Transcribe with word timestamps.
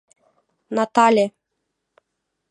Натале. 0.75 1.25